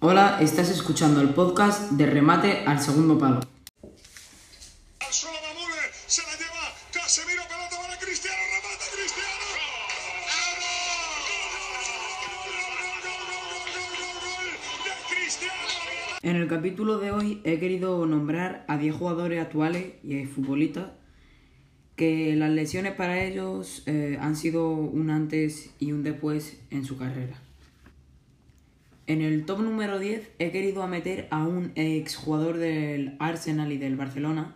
Hola, 0.00 0.38
estás 0.40 0.68
escuchando 0.70 1.20
el 1.20 1.30
podcast 1.30 1.92
de 1.92 2.06
Remate 2.06 2.64
al 2.66 2.80
Segundo 2.80 3.18
Palo. 3.18 3.40
En 16.22 16.36
el 16.36 16.48
capítulo 16.48 16.98
de 16.98 17.10
hoy 17.10 17.40
he 17.44 17.58
querido 17.58 18.04
nombrar 18.06 18.64
a 18.68 18.76
10 18.78 18.94
jugadores 18.94 19.40
actuales 19.40 19.94
y 20.02 20.24
futbolistas 20.26 20.88
que 21.96 22.34
las 22.34 22.50
lesiones 22.50 22.92
para 22.94 23.22
ellos 23.22 23.82
eh, 23.86 24.18
han 24.20 24.36
sido 24.36 24.70
un 24.70 25.10
antes 25.10 25.70
y 25.78 25.92
un 25.92 26.02
después 26.02 26.58
en 26.70 26.84
su 26.84 26.96
carrera. 26.96 27.43
En 29.06 29.20
el 29.20 29.44
top 29.44 29.60
número 29.60 29.98
10 29.98 30.30
he 30.38 30.50
querido 30.50 30.86
meter 30.86 31.28
a 31.30 31.44
un 31.46 31.72
exjugador 31.74 32.56
del 32.56 33.16
Arsenal 33.18 33.70
y 33.70 33.76
del 33.76 33.96
Barcelona, 33.96 34.54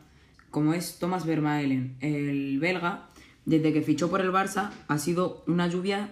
como 0.51 0.73
es 0.73 0.99
Thomas 0.99 1.27
Vermaelen. 1.27 1.97
El 2.01 2.59
belga, 2.59 3.11
desde 3.45 3.75
que 3.75 3.83
fichó 3.83 4.09
por 4.09 4.23
el 4.23 4.33
Barça, 4.33 4.71
ha 4.89 4.99
sido 4.99 5.45
una 5.47 5.69
lluvia 5.69 6.09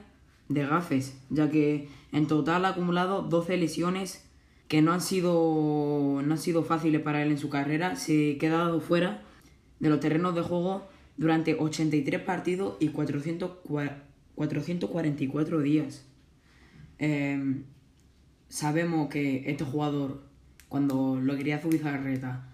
de 0.51 0.67
gafes, 0.67 1.19
ya 1.31 1.51
que 1.51 1.89
en 2.13 2.27
total 2.27 2.67
ha 2.67 2.71
acumulado 2.71 3.23
12 3.23 3.57
lesiones 3.57 4.23
que 4.69 4.83
no 4.83 4.93
han 4.93 5.01
sido, 5.01 6.21
no 6.23 6.33
han 6.35 6.39
sido 6.39 6.63
fáciles 6.63 7.01
para 7.01 7.23
él 7.23 7.31
en 7.31 7.39
su 7.39 7.49
carrera. 7.49 7.97
Se 7.97 8.35
ha 8.35 8.39
quedado 8.39 8.83
fuera 8.83 9.23
de 9.81 9.89
los 9.89 10.01
terrenos 10.01 10.35
de 10.35 10.43
juego 10.43 10.87
durante 11.17 11.55
83 11.55 12.21
partidos 12.21 12.77
y 12.81 12.89
400, 12.89 13.51
444 14.35 15.61
días. 15.63 16.05
Eh, 16.99 17.63
sabemos 18.57 19.11
que 19.11 19.51
este 19.51 19.65
jugador, 19.65 20.23
cuando 20.71 21.21
lo 21.21 21.37
quería 21.37 21.59
Zubizarreta, 21.59 22.49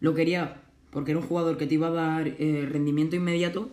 lo 0.00 0.14
quería 0.14 0.62
porque 0.90 1.10
era 1.10 1.20
un 1.20 1.26
jugador 1.26 1.58
que 1.58 1.66
te 1.66 1.74
iba 1.74 1.88
a 1.88 1.90
dar 1.90 2.26
eh, 2.26 2.66
rendimiento 2.66 3.16
inmediato, 3.16 3.68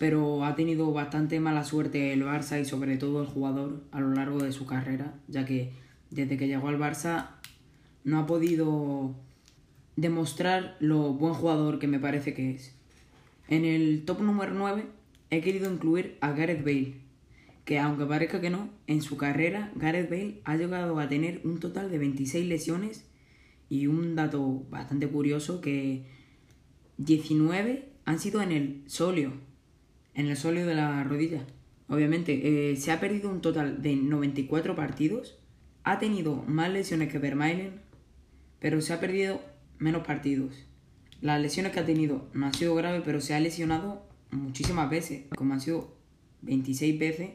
pero 0.00 0.44
ha 0.44 0.56
tenido 0.56 0.92
bastante 0.92 1.38
mala 1.38 1.62
suerte 1.62 2.12
el 2.12 2.24
Barça 2.24 2.60
y 2.60 2.64
sobre 2.64 2.96
todo 2.96 3.22
el 3.22 3.28
jugador 3.28 3.84
a 3.92 4.00
lo 4.00 4.12
largo 4.12 4.42
de 4.42 4.50
su 4.50 4.66
carrera, 4.66 5.14
ya 5.28 5.46
que 5.46 5.70
desde 6.10 6.36
que 6.36 6.48
llegó 6.48 6.66
al 6.66 6.80
Barça 6.80 7.28
no 8.02 8.18
ha 8.18 8.26
podido 8.26 9.14
demostrar 9.94 10.76
lo 10.80 11.12
buen 11.12 11.34
jugador 11.34 11.78
que 11.78 11.86
me 11.86 12.00
parece 12.00 12.34
que 12.34 12.50
es. 12.50 12.74
En 13.46 13.64
el 13.64 14.04
top 14.04 14.20
número 14.20 14.52
9 14.52 14.84
he 15.30 15.40
querido 15.42 15.72
incluir 15.72 16.18
a 16.20 16.32
Gareth 16.32 16.64
Bale, 16.64 16.94
que 17.68 17.78
aunque 17.78 18.06
parezca 18.06 18.40
que 18.40 18.48
no, 18.48 18.70
en 18.86 19.02
su 19.02 19.18
carrera 19.18 19.70
Gareth 19.76 20.08
Bale 20.08 20.40
ha 20.44 20.56
llegado 20.56 20.98
a 20.98 21.06
tener 21.06 21.42
un 21.44 21.60
total 21.60 21.90
de 21.90 21.98
26 21.98 22.46
lesiones 22.46 23.04
y 23.68 23.88
un 23.88 24.16
dato 24.16 24.64
bastante 24.70 25.06
curioso 25.06 25.60
que 25.60 26.06
19 26.96 27.92
han 28.06 28.18
sido 28.20 28.40
en 28.40 28.52
el 28.52 28.84
solio, 28.86 29.34
en 30.14 30.28
el 30.28 30.36
solio 30.38 30.66
de 30.66 30.76
la 30.76 31.04
rodilla. 31.04 31.44
Obviamente, 31.88 32.70
eh, 32.70 32.76
se 32.76 32.90
ha 32.90 33.00
perdido 33.00 33.28
un 33.28 33.42
total 33.42 33.82
de 33.82 33.96
94 33.96 34.74
partidos, 34.74 35.38
ha 35.84 35.98
tenido 35.98 36.36
más 36.46 36.70
lesiones 36.70 37.12
que 37.12 37.18
Vermaelen, 37.18 37.82
pero 38.60 38.80
se 38.80 38.94
ha 38.94 39.00
perdido 39.00 39.42
menos 39.76 40.06
partidos. 40.06 40.54
Las 41.20 41.38
lesiones 41.38 41.72
que 41.72 41.80
ha 41.80 41.84
tenido 41.84 42.30
no 42.32 42.46
han 42.46 42.54
sido 42.54 42.74
graves, 42.74 43.02
pero 43.04 43.20
se 43.20 43.34
ha 43.34 43.40
lesionado 43.40 44.08
muchísimas 44.30 44.88
veces, 44.88 45.24
como 45.36 45.52
han 45.52 45.60
sido 45.60 45.98
26 46.40 46.98
veces, 46.98 47.30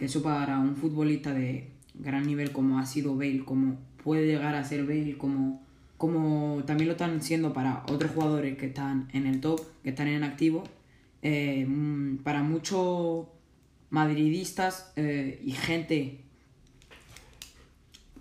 que 0.00 0.06
eso 0.06 0.22
para 0.22 0.58
un 0.58 0.76
futbolista 0.76 1.34
de 1.34 1.68
gran 1.92 2.26
nivel 2.26 2.52
como 2.52 2.78
ha 2.78 2.86
sido 2.86 3.16
Bale, 3.16 3.44
como 3.44 3.76
puede 4.02 4.24
llegar 4.24 4.54
a 4.54 4.64
ser 4.64 4.86
Bale, 4.86 5.18
como, 5.18 5.62
como 5.98 6.64
también 6.64 6.88
lo 6.88 6.92
están 6.92 7.20
siendo 7.20 7.52
para 7.52 7.84
otros 7.86 8.12
jugadores 8.12 8.56
que 8.56 8.68
están 8.68 9.10
en 9.12 9.26
el 9.26 9.42
top, 9.42 9.60
que 9.82 9.90
están 9.90 10.08
en 10.08 10.24
activo, 10.24 10.64
eh, 11.20 11.66
mm, 11.68 12.16
para 12.22 12.42
muchos 12.42 13.26
madridistas 13.90 14.90
eh, 14.96 15.38
y 15.44 15.52
gente 15.52 16.22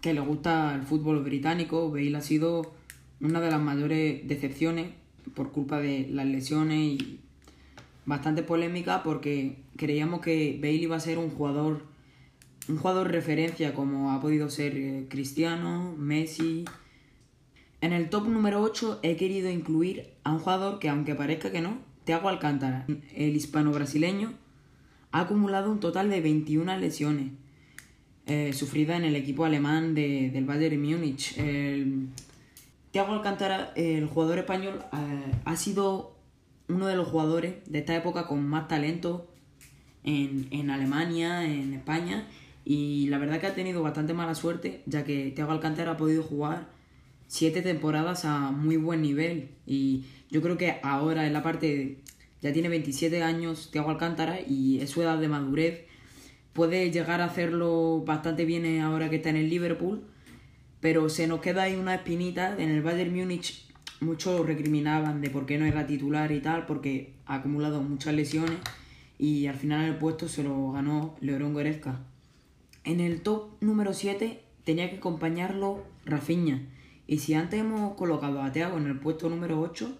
que 0.01 0.13
le 0.13 0.19
gusta 0.19 0.75
el 0.75 0.81
fútbol 0.81 1.23
británico, 1.23 1.91
Bale 1.91 2.17
ha 2.17 2.21
sido 2.21 2.73
una 3.21 3.39
de 3.39 3.51
las 3.51 3.61
mayores 3.61 4.27
decepciones 4.27 4.87
por 5.33 5.53
culpa 5.53 5.79
de 5.79 6.09
las 6.11 6.25
lesiones 6.25 6.77
y 6.77 7.21
bastante 8.09 8.41
polémica 8.41 9.03
porque 9.03 9.59
creíamos 9.77 10.19
que 10.19 10.57
Bale 10.59 10.73
iba 10.73 10.95
a 10.95 10.99
ser 10.99 11.19
un 11.19 11.29
jugador 11.29 11.87
un 12.67 12.77
jugador 12.77 13.11
referencia 13.11 13.73
como 13.73 14.11
ha 14.11 14.19
podido 14.19 14.49
ser 14.49 14.75
eh, 14.77 15.05
Cristiano, 15.09 15.95
Messi. 15.97 16.65
En 17.81 17.93
el 17.93 18.09
top 18.09 18.27
número 18.27 18.61
8 18.61 18.99
he 19.01 19.15
querido 19.15 19.49
incluir 19.49 20.11
a 20.23 20.33
un 20.33 20.39
jugador 20.39 20.79
que 20.79 20.89
aunque 20.89 21.15
parezca 21.15 21.51
que 21.51 21.61
no, 21.61 21.79
Thiago 22.03 22.29
Alcántara, 22.29 22.85
el 23.15 23.35
hispano-brasileño, 23.35 24.33
ha 25.11 25.21
acumulado 25.21 25.71
un 25.71 25.79
total 25.79 26.09
de 26.09 26.21
21 26.21 26.77
lesiones 26.77 27.31
eh, 28.27 28.53
sufridas 28.53 28.97
en 28.97 29.05
el 29.05 29.15
equipo 29.15 29.45
alemán 29.45 29.95
de, 29.95 30.29
del 30.29 30.45
Bayern 30.45 30.81
Múnich. 30.81 31.35
Thiago 32.91 33.13
Alcántara, 33.13 33.71
el 33.75 34.05
jugador 34.07 34.39
español, 34.39 34.83
eh, 34.93 35.31
ha 35.45 35.55
sido 35.55 36.18
uno 36.69 36.87
de 36.87 36.95
los 36.95 37.07
jugadores 37.07 37.55
de 37.65 37.79
esta 37.79 37.95
época 37.95 38.27
con 38.27 38.47
más 38.47 38.67
talento 38.67 39.27
en, 40.03 40.47
en, 40.51 40.69
Alemania, 40.69 41.43
en 41.43 41.73
España, 41.73 42.27
y 42.63 43.07
la 43.09 43.17
verdad 43.17 43.39
que 43.39 43.47
ha 43.47 43.55
tenido 43.55 43.81
bastante 43.81 44.13
mala 44.13 44.35
suerte, 44.35 44.83
ya 44.85 45.03
que 45.03 45.31
Thiago 45.31 45.51
Alcántara 45.51 45.91
ha 45.91 45.97
podido 45.97 46.23
jugar 46.23 46.69
siete 47.27 47.61
temporadas 47.61 48.25
a 48.25 48.51
muy 48.51 48.77
buen 48.77 49.01
nivel, 49.01 49.49
y 49.65 50.05
yo 50.29 50.41
creo 50.41 50.57
que 50.57 50.79
ahora 50.83 51.27
en 51.27 51.33
la 51.33 51.43
parte, 51.43 51.97
ya 52.41 52.53
tiene 52.53 52.69
27 52.69 53.23
años 53.23 53.69
Thiago 53.71 53.89
Alcántara, 53.89 54.39
y 54.39 54.79
es 54.79 54.91
su 54.91 55.01
edad 55.01 55.17
de 55.17 55.27
madurez, 55.27 55.85
puede 56.53 56.91
llegar 56.91 57.21
a 57.21 57.25
hacerlo 57.25 58.03
bastante 58.05 58.45
bien 58.45 58.81
ahora 58.81 59.09
que 59.09 59.17
está 59.17 59.29
en 59.29 59.37
el 59.37 59.49
Liverpool, 59.49 60.03
pero 60.79 61.09
se 61.09 61.27
nos 61.27 61.41
queda 61.41 61.63
ahí 61.63 61.75
una 61.75 61.95
espinita. 61.95 62.55
En 62.57 62.69
el 62.69 62.81
Bayern 62.81 63.15
Múnich 63.15 63.68
muchos 64.01 64.45
recriminaban 64.45 65.21
de 65.21 65.29
por 65.29 65.45
qué 65.45 65.57
no 65.57 65.65
era 65.65 65.87
titular 65.87 66.31
y 66.31 66.39
tal, 66.39 66.65
porque 66.65 67.13
ha 67.25 67.35
acumulado 67.35 67.81
muchas 67.81 68.13
lesiones 68.13 68.57
y 69.17 69.47
al 69.47 69.55
final 69.55 69.85
el 69.85 69.97
puesto 69.97 70.27
se 70.27 70.43
lo 70.43 70.71
ganó 70.71 71.15
Leorón 71.19 71.53
Goretzka. 71.53 71.99
En 72.85 73.01
el 73.01 73.21
top 73.21 73.51
número 73.61 73.93
7 73.93 74.41
tenía 74.63 74.89
que 74.89 74.97
acompañarlo 74.97 75.83
Rafinha. 76.05 76.61
Y 77.05 77.19
si 77.19 77.33
antes 77.33 77.59
hemos 77.59 77.95
colocado 77.95 78.41
a 78.41 78.51
Thiago 78.51 78.77
en 78.77 78.87
el 78.87 78.99
puesto 78.99 79.29
número 79.29 79.59
8, 79.59 79.97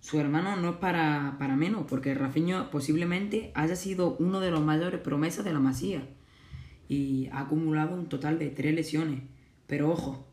su 0.00 0.18
hermano 0.18 0.56
no 0.56 0.70
es 0.70 0.76
para, 0.76 1.36
para 1.38 1.54
menos, 1.54 1.84
porque 1.88 2.14
Rafinha 2.14 2.70
posiblemente 2.70 3.52
haya 3.54 3.76
sido 3.76 4.16
uno 4.18 4.40
de 4.40 4.50
los 4.50 4.64
mayores 4.64 5.00
promesas 5.00 5.44
de 5.44 5.52
la 5.52 5.60
Masía. 5.60 6.02
Y 6.88 7.28
ha 7.32 7.40
acumulado 7.40 7.94
un 7.94 8.08
total 8.08 8.38
de 8.38 8.48
3 8.48 8.74
lesiones. 8.74 9.22
Pero 9.66 9.90
ojo, 9.90 10.26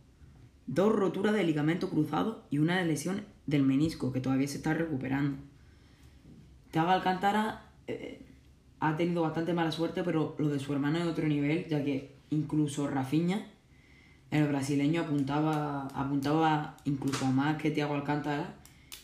dos 0.68 0.94
roturas 0.94 1.34
de 1.34 1.44
ligamento 1.44 1.90
cruzado 1.90 2.44
y 2.52 2.60
una 2.60 2.82
lesión 2.84 3.26
del 3.46 3.64
menisco 3.64 4.12
que 4.12 4.20
todavía 4.20 4.48
se 4.48 4.58
está 4.58 4.74
recuperando. 4.74 5.38
Thiago 6.72 6.90
Alcántara 6.90 7.66
eh, 7.88 8.22
ha 8.80 8.96
tenido 8.98 9.22
bastante 9.22 9.54
mala 9.54 9.72
suerte, 9.72 10.04
pero 10.04 10.36
lo 10.38 10.50
de 10.50 10.60
su 10.60 10.74
hermano 10.74 11.00
es 11.00 11.06
otro 11.06 11.28
nivel, 11.28 11.68
ya 11.68 11.84
que 11.84 12.16
incluso 12.30 12.88
Rafinha, 12.88 13.48
el 14.30 14.46
brasileño, 14.48 15.02
apuntaba, 15.02 15.88
apuntaba 15.88 16.78
incluso 16.84 17.26
más 17.28 17.58
que 17.58 17.72
Thiago 17.72 17.96
Alcántara 17.96 18.56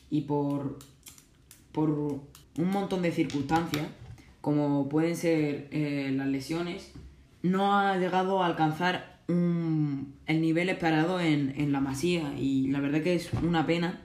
y 0.10 0.22
por, 0.22 0.80
por 1.72 1.90
un 1.90 2.70
montón 2.70 3.02
de 3.02 3.12
circunstancias, 3.14 3.88
como 4.42 4.90
pueden 4.90 5.16
ser 5.16 5.70
eh, 5.72 6.12
las 6.14 6.28
lesiones, 6.28 6.92
no 7.42 7.78
ha 7.78 7.98
llegado 7.98 8.44
a 8.44 8.48
alcanzar 8.48 9.13
un, 9.28 10.16
el 10.26 10.42
nivel 10.42 10.70
esperado 10.70 11.20
en, 11.20 11.54
en, 11.58 11.72
la 11.72 11.80
masía 11.80 12.34
y 12.38 12.68
la 12.68 12.80
verdad 12.80 13.02
que 13.02 13.16
es 13.16 13.32
una 13.42 13.66
pena 13.66 14.02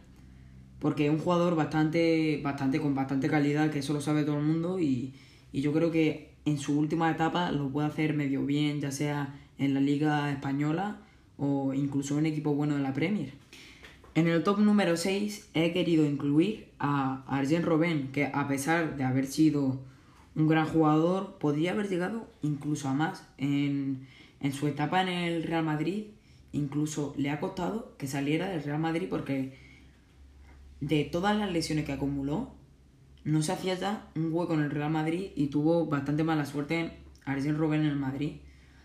porque 0.78 1.06
es 1.06 1.12
un 1.12 1.18
jugador 1.18 1.56
bastante, 1.56 2.40
bastante 2.42 2.80
con 2.80 2.94
bastante 2.94 3.28
calidad 3.28 3.70
que 3.70 3.80
eso 3.80 3.92
lo 3.92 4.00
sabe 4.00 4.24
todo 4.24 4.38
el 4.38 4.44
mundo 4.44 4.78
y, 4.78 5.14
y 5.52 5.60
yo 5.60 5.72
creo 5.72 5.90
que 5.90 6.34
en 6.44 6.58
su 6.58 6.78
última 6.78 7.10
etapa 7.10 7.50
lo 7.50 7.68
puede 7.68 7.88
hacer 7.88 8.14
medio 8.14 8.46
bien 8.46 8.80
ya 8.80 8.92
sea 8.92 9.34
en 9.58 9.74
la 9.74 9.80
liga 9.80 10.30
española 10.30 11.00
o 11.36 11.74
incluso 11.74 12.18
en 12.18 12.26
equipo 12.26 12.54
bueno 12.54 12.76
de 12.76 12.82
la 12.82 12.92
Premier. 12.92 13.32
En 14.14 14.26
el 14.26 14.42
top 14.42 14.58
número 14.58 14.96
6 14.96 15.50
he 15.54 15.72
querido 15.72 16.04
incluir 16.04 16.68
a 16.78 17.24
Arjen 17.28 17.62
Robben 17.62 18.08
que 18.08 18.26
a 18.26 18.48
pesar 18.48 18.96
de 18.96 19.04
haber 19.04 19.26
sido 19.26 19.80
un 20.34 20.48
gran 20.48 20.66
jugador 20.66 21.38
podría 21.38 21.72
haber 21.72 21.88
llegado 21.88 22.28
incluso 22.42 22.88
a 22.88 22.94
más 22.94 23.26
en 23.38 24.06
en 24.40 24.52
su 24.52 24.66
etapa 24.66 25.02
en 25.02 25.08
el 25.08 25.42
Real 25.42 25.64
Madrid 25.64 26.06
incluso 26.52 27.14
le 27.16 27.30
ha 27.30 27.40
costado 27.40 27.96
que 27.98 28.06
saliera 28.06 28.48
del 28.48 28.62
Real 28.62 28.78
Madrid 28.80 29.08
porque 29.10 29.58
de 30.80 31.04
todas 31.04 31.36
las 31.36 31.52
lesiones 31.52 31.84
que 31.84 31.92
acumuló 31.92 32.54
no 33.24 33.42
se 33.42 33.52
hacía 33.52 33.74
ya 33.74 34.10
un 34.14 34.32
hueco 34.32 34.54
en 34.54 34.60
el 34.60 34.70
Real 34.70 34.90
Madrid 34.90 35.32
y 35.34 35.48
tuvo 35.48 35.86
bastante 35.86 36.24
mala 36.24 36.46
suerte 36.46 36.80
en 36.80 36.92
Arsène 37.26 37.56
Robben 37.56 37.80
en 37.80 37.86
el 37.86 37.96
Madrid. 37.96 38.32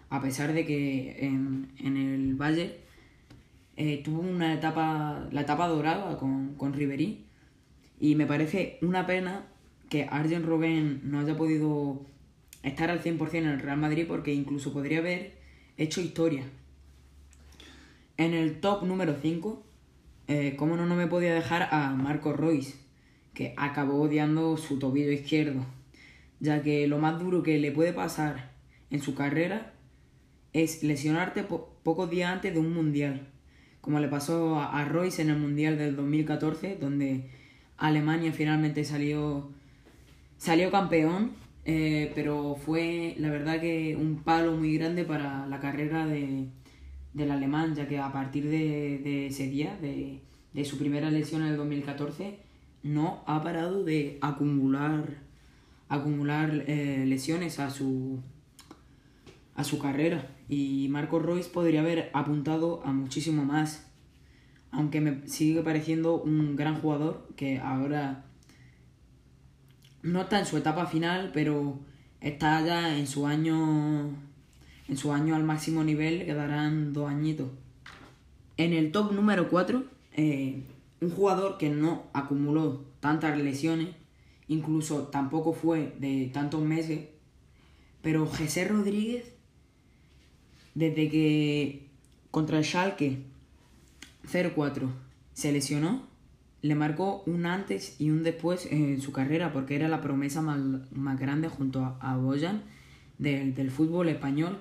a 0.10 0.22
pesar 0.22 0.54
de 0.54 0.66
que 0.66 1.26
en, 1.26 1.72
en 1.80 1.98
el 1.98 2.36
Valle 2.36 2.84
eh, 3.76 4.02
tuvo 4.04 4.22
una 4.22 4.54
etapa, 4.54 5.28
la 5.32 5.42
etapa 5.42 5.68
dorada 5.68 6.18
con, 6.18 6.56
con 6.56 6.74
Ribery. 6.74 7.26
Y 8.00 8.16
me 8.16 8.26
parece 8.28 8.78
una 8.82 9.06
pena 9.06 9.48
que 9.90 10.04
Arjen 10.04 10.44
Robben 10.44 11.02
no 11.04 11.20
haya 11.20 11.36
podido 11.36 12.06
estar 12.64 12.90
al 12.90 13.02
100% 13.02 13.34
en 13.36 13.46
el 13.48 13.60
Real 13.60 13.78
Madrid 13.78 14.06
porque 14.08 14.34
incluso 14.34 14.74
podría 14.74 15.00
haber 15.00 15.43
hecho 15.78 16.02
historia. 16.02 16.44
En 18.18 18.34
el 18.34 18.60
top 18.60 18.84
número 18.84 19.16
5, 19.22 19.64
eh, 20.28 20.56
como 20.56 20.78
no, 20.78 20.86
no 20.86 20.96
me 20.96 21.08
podía 21.08 21.34
dejar 21.34 21.70
a 21.72 21.90
Marco 21.92 22.34
Royce, 22.34 22.76
que 23.34 23.54
acabó 23.58 24.02
odiando 24.02 24.58
su 24.58 24.80
tobillo 24.80 25.12
izquierdo, 25.12 25.66
ya 26.40 26.62
que 26.62 26.88
lo 26.88 27.00
más 27.00 27.20
duro 27.20 27.44
que 27.44 27.60
le 27.60 27.72
puede 27.72 27.94
pasar 27.94 28.52
en 28.90 29.02
su 29.02 29.16
carrera 29.16 29.74
es 30.54 30.84
lesionarte 30.84 31.44
pocos 31.44 32.10
días 32.10 32.32
antes 32.32 32.54
de 32.54 32.60
un 32.60 32.74
mundial, 32.74 33.28
como 33.82 34.00
le 34.00 34.08
pasó 34.08 34.60
a, 34.60 34.86
Royce 34.86 35.24
en 35.24 35.30
el 35.30 35.38
mundial 35.38 35.78
del 35.78 35.96
2014, 35.96 36.78
donde 36.80 37.30
Alemania 37.78 38.32
finalmente 38.32 38.86
salió, 38.86 39.50
salió 40.38 40.72
campeón, 40.72 41.32
eh, 41.66 42.12
pero 42.14 42.56
fue 42.56 43.16
la 43.18 43.30
verdad 43.30 43.62
que 43.62 43.96
un 43.96 44.18
palo 44.24 44.54
muy 44.54 44.78
grande 44.78 45.06
para 45.06 45.48
la 45.48 45.60
carrera 45.60 46.06
de, 46.06 46.48
del 47.14 47.32
alemán, 47.32 47.76
ya 47.76 47.88
que 47.88 48.00
a 48.00 48.12
partir 48.12 48.50
de, 48.50 49.28
ese 49.28 49.48
día, 49.48 49.78
de, 49.82 50.20
de, 50.54 50.66
su 50.66 50.78
primera 50.78 51.10
lesión 51.10 51.42
en 51.44 51.50
el 51.50 51.58
2014, 51.58 52.38
no 52.84 53.24
ha 53.28 53.42
parado 53.42 53.84
de 53.86 54.18
acumular, 54.22 55.22
acumular 55.88 56.66
eh, 56.68 57.06
lesiones 57.08 57.60
a 57.60 57.70
su, 57.70 58.20
a 59.56 59.64
su 59.64 59.80
carrera. 59.80 60.28
Y 60.50 60.88
Marco 60.90 61.20
Royce 61.20 61.50
podría 61.50 61.80
haber 61.80 62.10
apuntado 62.14 62.82
a 62.86 62.92
muchísimo 62.92 63.46
más. 63.46 63.90
Aunque 64.72 65.00
me 65.00 65.28
sigue 65.28 65.62
pareciendo 65.62 66.22
un 66.22 66.56
gran 66.56 66.82
jugador 66.82 67.28
que 67.38 67.60
ahora 67.60 68.26
no 70.04 70.22
está 70.22 70.40
en 70.40 70.46
su 70.46 70.58
etapa 70.58 70.86
final, 70.86 71.32
pero 71.34 71.80
está 72.22 72.64
ya 72.64 72.98
en 72.98 73.08
su 73.08 73.26
año 73.26 74.14
en 74.88 74.98
su 74.98 75.14
año 75.14 75.36
al 75.36 75.44
máximo 75.44 75.84
nivel, 75.84 76.26
quedarán 76.26 76.94
dos 76.94 77.10
añitos. 77.10 77.50
En 78.58 78.74
el 78.74 78.92
top 78.92 79.14
número 79.14 79.50
4, 79.50 79.84
eh, 80.14 80.64
un 81.02 81.10
jugador 81.10 81.58
que 81.58 81.70
no 81.70 82.04
acumuló 82.14 82.86
tantas 83.00 83.38
lesiones, 83.38 83.90
incluso 84.48 85.08
tampoco 85.08 85.54
fue 85.54 85.96
de 86.00 86.30
tantos 86.34 86.62
meses, 86.62 87.08
pero 88.02 88.26
José 88.26 88.68
Rodríguez, 88.68 89.34
desde 90.76 91.10
que 91.10 91.88
contra 92.30 92.58
el 92.58 92.66
Schalke 92.66 93.20
0-4 94.30 94.90
se 95.34 95.52
lesionó, 95.52 96.13
le 96.64 96.76
marcó 96.76 97.24
un 97.28 97.46
antes 97.46 98.00
y 98.00 98.10
un 98.10 98.24
después 98.24 98.68
en 98.72 99.02
su 99.02 99.12
carrera, 99.12 99.52
porque 99.52 99.76
era 99.76 99.90
la 99.90 100.00
promesa 100.00 100.42
más, 100.42 101.20
grande 101.20 101.50
junto 101.50 101.98
a, 102.00 102.16
Boyan 102.16 102.64
del, 103.18 103.70
fútbol 103.70 104.08
español. 104.08 104.58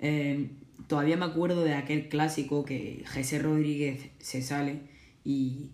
Eh, 0.00 0.50
todavía 0.88 1.16
me 1.16 1.26
acuerdo 1.26 1.62
de 1.62 1.74
aquel 1.74 2.08
clásico 2.08 2.64
que 2.64 3.04
José 3.14 3.38
Rodríguez 3.38 4.10
se 4.18 4.42
sale 4.42 4.80
y 5.24 5.70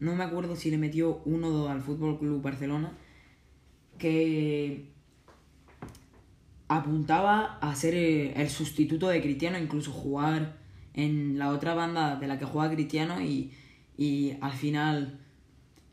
no 0.00 0.14
me 0.14 0.22
acuerdo 0.22 0.54
si 0.54 0.70
le 0.70 0.76
metió 0.76 1.24
1-2 1.24 1.70
al 1.70 1.80
Fútbol 1.80 2.18
Club 2.18 2.42
Barcelona, 2.42 2.92
que 3.96 4.90
apuntaba 6.68 7.56
a 7.62 7.74
ser 7.74 7.94
el 7.94 8.50
sustituto 8.50 9.08
de 9.08 9.22
Cristiano, 9.22 9.58
incluso 9.58 9.92
jugar 9.92 10.58
en 10.92 11.38
la 11.38 11.48
otra 11.48 11.72
banda 11.72 12.16
de 12.16 12.26
la 12.26 12.38
que 12.38 12.44
juega 12.44 12.74
Cristiano 12.74 13.22
y 13.22 13.52
y 13.96 14.34
al 14.40 14.52
final 14.52 15.18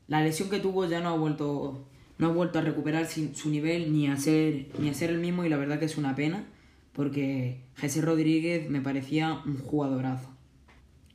la 0.08 0.22
lesión 0.22 0.50
que 0.50 0.60
tuvo 0.60 0.86
ya 0.86 1.02
no 1.02 1.10
ha 1.10 1.18
vuelto 1.18 1.88
no 2.18 2.28
ha 2.28 2.32
vuelto 2.32 2.60
a 2.60 2.62
recuperar 2.62 3.08
su 3.08 3.50
nivel 3.50 3.92
ni 3.92 4.08
a 4.08 4.18
ser 4.18 4.68
ni 4.80 4.90
a 4.90 4.92
el 4.92 5.18
mismo 5.18 5.44
y 5.46 5.50
la 5.50 5.58
verdad 5.58 5.80
que 5.80 5.86
es 5.86 5.98
una 5.98 6.16
pena 6.16 6.46
porque 6.94 7.62
José 7.80 8.02
Rodríguez 8.02 8.70
me 8.70 8.82
parecía 8.82 9.42
un 9.46 9.58
jugadorazo. 9.58 10.30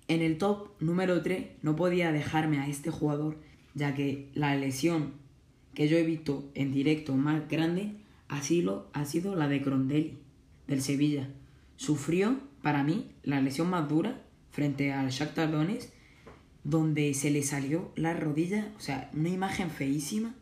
En 0.08 0.22
el 0.22 0.38
top 0.38 0.70
número 0.80 1.22
3 1.22 1.46
no 1.62 1.76
podía 1.76 2.12
dejarme 2.12 2.58
a 2.58 2.66
este 2.66 2.90
jugador 2.90 3.38
ya 3.74 3.94
que 3.94 4.28
la 4.34 4.56
lesión 4.56 5.12
que 5.74 5.86
yo 5.86 5.96
he 5.96 6.02
visto 6.02 6.50
en 6.54 6.72
directo 6.72 7.14
más 7.14 7.48
grande 7.48 7.92
ha 8.28 8.42
sido, 8.42 8.90
ha 8.92 9.04
sido 9.04 9.36
la 9.36 9.46
de 9.48 9.62
Crondelli 9.62 10.18
del 10.66 10.82
Sevilla. 10.82 11.28
Sufrió 11.76 12.40
para 12.62 12.82
mí 12.82 13.12
la 13.22 13.40
lesión 13.40 13.70
más 13.70 13.88
dura 13.88 14.20
frente 14.50 14.92
al 14.92 15.10
Shakhtar 15.10 15.52
Donetsk 15.52 15.92
donde 16.68 17.14
se 17.14 17.30
le 17.30 17.42
salió 17.42 17.92
la 17.96 18.12
rodilla, 18.12 18.70
o 18.76 18.80
sea, 18.80 19.10
una 19.14 19.30
imagen 19.30 19.70
feísima, 19.70 20.34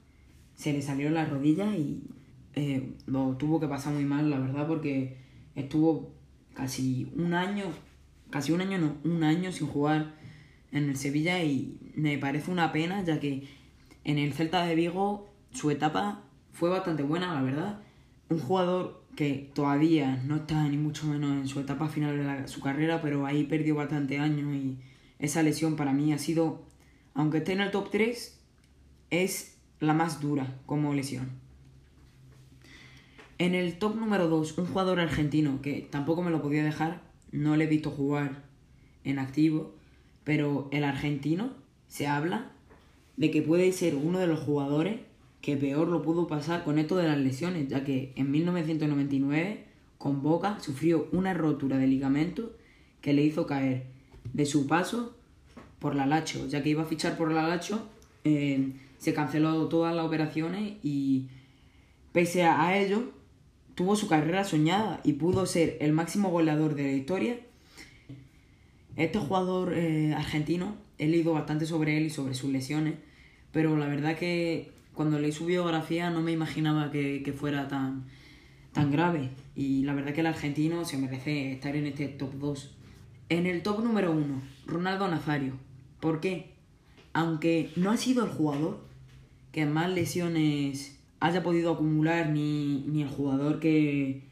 se 0.56 0.73
le 0.73 0.82
salió 0.82 1.08
la 1.08 1.25
rodilla 1.25 1.76
y 1.76 2.02
eh, 2.55 2.94
lo 3.06 3.37
tuvo 3.37 3.61
que 3.61 3.69
pasar 3.69 3.94
muy 3.94 4.05
mal, 4.05 4.28
la 4.28 4.40
verdad, 4.40 4.67
porque 4.67 5.19
estuvo 5.55 6.11
casi 6.52 7.12
un 7.14 7.32
año, 7.32 7.67
casi 8.28 8.50
un 8.50 8.61
año 8.61 8.78
no, 8.78 8.96
un 9.05 9.23
año 9.23 9.52
sin 9.52 9.69
jugar 9.69 10.17
en 10.73 10.88
el 10.88 10.96
Sevilla 10.96 11.44
y 11.44 11.78
me 11.94 12.19
parece 12.19 12.50
una 12.50 12.73
pena, 12.73 13.05
ya 13.05 13.20
que 13.20 13.46
en 14.02 14.19
el 14.19 14.32
Celta 14.32 14.67
de 14.67 14.75
Vigo 14.75 15.28
su 15.52 15.70
etapa 15.70 16.25
fue 16.50 16.70
bastante 16.70 17.05
buena, 17.05 17.34
la 17.34 17.43
verdad. 17.43 17.82
Un 18.31 18.40
jugador 18.40 19.05
que 19.14 19.52
todavía 19.55 20.20
no 20.26 20.34
está 20.37 20.69
ni 20.69 20.76
mucho 20.76 21.06
menos 21.06 21.31
en 21.31 21.46
su 21.46 21.61
etapa 21.61 21.87
final 21.87 22.19
de 22.19 22.49
su 22.49 22.61
carrera, 22.61 23.00
pero 23.00 23.26
ahí 23.26 23.44
perdió 23.44 23.76
bastante 23.76 24.19
años 24.19 24.52
y 24.52 24.76
esa 25.18 25.42
lesión 25.42 25.76
para 25.76 25.92
mí 25.92 26.12
ha 26.12 26.18
sido, 26.18 26.62
aunque 27.14 27.38
esté 27.38 27.52
en 27.52 27.60
el 27.60 27.70
top 27.70 27.90
3, 27.90 28.40
es 29.10 29.58
la 29.80 29.94
más 29.94 30.20
dura 30.20 30.58
como 30.66 30.94
lesión. 30.94 31.30
En 33.38 33.54
el 33.54 33.78
top 33.78 33.96
número 33.96 34.28
2, 34.28 34.56
un 34.58 34.66
jugador 34.66 34.98
argentino 35.00 35.60
que 35.60 35.86
tampoco 35.90 36.22
me 36.22 36.30
lo 36.30 36.42
podía 36.42 36.64
dejar, 36.64 37.02
no 37.32 37.56
le 37.56 37.64
he 37.64 37.68
visto 37.68 37.90
jugar 37.90 38.44
en 39.04 39.18
activo, 39.18 39.74
pero 40.24 40.68
el 40.72 40.84
argentino 40.84 41.52
se 41.86 42.06
habla 42.06 42.50
de 43.16 43.30
que 43.30 43.42
puede 43.42 43.72
ser 43.72 43.94
uno 43.94 44.18
de 44.18 44.26
los 44.26 44.40
jugadores 44.40 45.00
que 45.40 45.56
peor 45.56 45.88
lo 45.88 46.02
pudo 46.02 46.26
pasar 46.26 46.64
con 46.64 46.78
esto 46.78 46.96
de 46.96 47.08
las 47.08 47.18
lesiones, 47.18 47.68
ya 47.68 47.84
que 47.84 48.12
en 48.16 48.30
1999 48.30 49.64
con 49.98 50.22
Boca 50.22 50.58
sufrió 50.60 51.08
una 51.12 51.34
rotura 51.34 51.78
de 51.78 51.86
ligamento 51.86 52.56
que 53.00 53.12
le 53.12 53.22
hizo 53.22 53.46
caer 53.46 53.95
de 54.33 54.47
su 54.47 54.66
paso 54.66 55.14
por 55.78 55.95
la 55.95 56.06
Lacho, 56.06 56.47
ya 56.49 56.62
que 56.62 56.71
iba 56.71 56.83
a 56.83 56.87
fichar 56.87 57.16
por 57.16 57.33
la 57.33 57.47
Lacho, 57.47 57.88
eh, 58.25 58.73
se 58.99 59.14
canceló 59.14 59.68
todas 59.68 59.95
las 59.95 60.04
operaciones 60.04 60.75
y 60.83 61.26
pese 62.12 62.45
a 62.45 62.78
ello 62.78 63.12
tuvo 63.75 63.95
su 63.95 64.09
carrera 64.09 64.42
soñada 64.45 65.00
y 65.04 65.12
pudo 65.14 65.47
ser 65.47 65.76
el 65.80 65.92
máximo 65.92 66.30
goleador 66.30 66.75
de 66.75 66.83
la 66.85 66.92
historia. 66.92 67.37
Este 68.97 69.18
jugador 69.18 69.75
eh, 69.75 70.14
argentino, 70.14 70.76
he 70.99 71.06
leído 71.06 71.35
bastante 71.35 71.66
sobre 71.66 71.99
él 71.99 72.06
y 72.06 72.11
sobre 72.11 72.35
sus 72.35 72.50
lesiones, 72.50 72.95
pero 73.52 73.76
la 73.76 73.87
verdad 73.87 74.16
que 74.16 74.73
cuando 74.95 75.18
leí 75.18 75.30
su 75.30 75.45
biografía 75.45 76.09
no 76.09 76.23
me 76.23 76.33
imaginaba 76.33 76.90
que, 76.90 77.23
que 77.23 77.35
fuera 77.35 77.68
tan, 77.68 78.06
tan 78.73 78.90
grave. 78.90 79.30
Y 79.54 79.83
la 79.85 79.92
verdad 79.92 80.14
que 80.14 80.21
el 80.21 80.26
argentino 80.26 80.85
se 80.87 80.97
merece 80.97 81.52
estar 81.52 81.76
en 81.76 81.87
este 81.87 82.09
top 82.09 82.33
2. 82.35 82.75
En 83.28 83.47
el 83.47 83.62
top 83.62 83.83
número 83.83 84.12
uno, 84.12 84.40
Ronaldo 84.66 85.09
Nazario. 85.09 85.54
¿Por 85.99 86.21
qué? 86.21 86.54
Aunque 87.12 87.73
no 87.75 87.90
ha 87.90 87.97
sido 87.97 88.25
el 88.25 88.30
jugador 88.30 88.87
que 89.50 89.66
más 89.66 89.90
lesiones 89.90 91.00
haya 91.18 91.42
podido 91.42 91.73
acumular, 91.73 92.30
ni, 92.30 92.85
ni 92.87 93.02
el 93.02 93.09
jugador 93.09 93.59
que, 93.59 94.23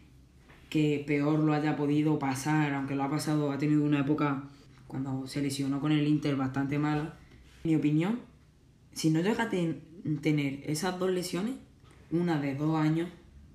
que 0.70 1.02
peor 1.04 1.40
lo 1.40 1.54
haya 1.54 1.74
podido 1.74 2.20
pasar, 2.20 2.72
aunque 2.72 2.94
lo 2.94 3.02
ha 3.02 3.10
pasado, 3.10 3.50
ha 3.50 3.58
tenido 3.58 3.82
una 3.82 4.00
época 4.00 4.44
cuando 4.86 5.26
se 5.26 5.42
lesionó 5.42 5.80
con 5.80 5.90
el 5.90 6.06
Inter 6.06 6.36
bastante 6.36 6.78
mala. 6.78 7.16
En 7.64 7.70
mi 7.70 7.76
opinión, 7.76 8.20
si 8.92 9.10
no 9.10 9.20
llega 9.22 9.44
a 9.44 9.50
tener 9.50 10.62
esas 10.66 11.00
dos 11.00 11.10
lesiones, 11.10 11.54
una 12.12 12.40
de 12.40 12.54
dos 12.54 12.76
años 12.76 13.08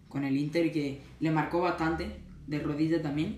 con 0.10 0.25
el 0.25 0.36
Inter 0.36 0.69
que 0.74 1.00
le 1.22 1.31
marcó 1.31 1.62
bastante, 1.62 2.17
de 2.48 2.60
rodilla 2.60 3.01
también, 3.01 3.38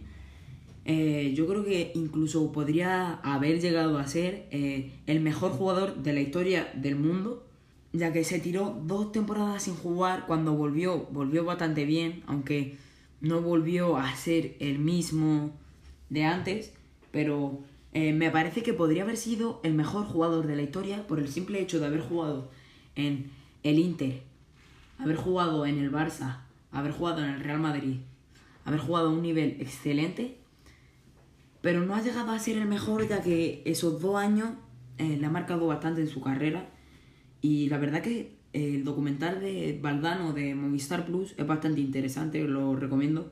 eh, 0.85 1.33
yo 1.35 1.47
creo 1.47 1.63
que 1.63 1.91
incluso 1.95 2.51
podría 2.51 3.13
haber 3.23 3.61
llegado 3.61 3.99
a 3.99 4.07
ser 4.07 4.47
eh, 4.51 4.91
el 5.05 5.19
mejor 5.19 5.51
jugador 5.51 5.97
de 5.97 6.13
la 6.13 6.21
historia 6.21 6.71
del 6.73 6.95
mundo, 6.95 7.45
ya 7.93 8.11
que 8.11 8.23
se 8.23 8.39
tiró 8.39 8.81
dos 8.85 9.11
temporadas 9.11 9.63
sin 9.63 9.75
jugar, 9.75 10.25
cuando 10.25 10.53
volvió, 10.53 11.07
volvió 11.11 11.43
bastante 11.43 11.85
bien, 11.85 12.23
aunque 12.25 12.77
no 13.19 13.41
volvió 13.41 13.97
a 13.97 14.15
ser 14.15 14.55
el 14.59 14.79
mismo 14.79 15.51
de 16.09 16.23
antes, 16.25 16.73
pero 17.11 17.59
eh, 17.93 18.13
me 18.13 18.31
parece 18.31 18.63
que 18.63 18.73
podría 18.73 19.03
haber 19.03 19.17
sido 19.17 19.59
el 19.63 19.73
mejor 19.73 20.05
jugador 20.05 20.47
de 20.47 20.55
la 20.55 20.63
historia 20.63 21.05
por 21.07 21.19
el 21.19 21.27
simple 21.27 21.61
hecho 21.61 21.79
de 21.79 21.87
haber 21.87 22.01
jugado 22.01 22.49
en 22.95 23.29
el 23.63 23.77
Inter, 23.77 24.21
haber 24.97 25.17
jugado 25.17 25.65
en 25.65 25.77
el 25.77 25.91
Barça, 25.91 26.39
haber 26.71 26.91
jugado 26.91 27.23
en 27.23 27.29
el 27.29 27.39
Real 27.41 27.59
Madrid, 27.59 27.97
haber 28.65 28.79
jugado 28.79 29.09
a 29.09 29.11
un 29.11 29.21
nivel 29.21 29.57
excelente, 29.59 30.40
pero 31.61 31.85
no 31.85 31.95
ha 31.95 32.01
llegado 32.01 32.31
a 32.31 32.39
ser 32.39 32.57
el 32.57 32.67
mejor 32.67 33.07
ya 33.07 33.21
que 33.21 33.61
esos 33.65 34.01
dos 34.01 34.15
años 34.15 34.49
eh, 34.97 35.17
le 35.19 35.25
ha 35.25 35.29
marcado 35.29 35.67
bastante 35.67 36.01
en 36.01 36.07
su 36.07 36.21
carrera 36.21 36.69
y 37.41 37.69
la 37.69 37.77
verdad 37.77 38.01
que 38.01 38.41
el 38.53 38.83
documental 38.83 39.39
de 39.39 39.79
Valdano 39.81 40.33
de 40.33 40.53
Movistar 40.55 41.05
Plus 41.05 41.33
es 41.37 41.47
bastante 41.47 41.81
interesante, 41.81 42.43
lo 42.43 42.75
recomiendo. 42.75 43.31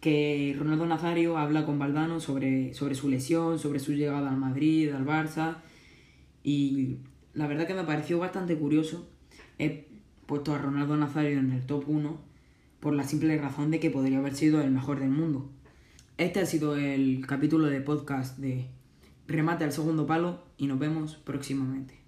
Que 0.00 0.54
Ronaldo 0.58 0.86
Nazario 0.86 1.38
habla 1.38 1.64
con 1.64 1.78
Valdano 1.78 2.20
sobre, 2.20 2.74
sobre 2.74 2.94
su 2.94 3.08
lesión, 3.08 3.58
sobre 3.58 3.78
su 3.78 3.92
llegada 3.92 4.30
al 4.30 4.36
Madrid, 4.36 4.90
al 4.90 5.06
Barça. 5.06 5.58
Y 6.42 6.98
la 7.32 7.46
verdad 7.46 7.66
que 7.66 7.74
me 7.74 7.84
pareció 7.84 8.18
bastante 8.18 8.56
curioso. 8.56 9.08
He 9.58 9.86
puesto 10.26 10.54
a 10.54 10.58
Ronaldo 10.58 10.96
Nazario 10.96 11.38
en 11.38 11.52
el 11.52 11.64
top 11.64 11.84
1 11.86 12.18
por 12.80 12.94
la 12.94 13.04
simple 13.04 13.36
razón 13.38 13.70
de 13.70 13.80
que 13.80 13.90
podría 13.90 14.18
haber 14.18 14.34
sido 14.34 14.60
el 14.60 14.70
mejor 14.70 15.00
del 15.00 15.10
mundo. 15.10 15.50
Este 16.16 16.38
ha 16.38 16.46
sido 16.46 16.76
el 16.76 17.26
capítulo 17.26 17.66
de 17.66 17.80
podcast 17.80 18.38
de 18.38 18.68
Remate 19.26 19.64
al 19.64 19.72
segundo 19.72 20.06
palo 20.06 20.44
y 20.56 20.68
nos 20.68 20.78
vemos 20.78 21.16
próximamente. 21.16 22.03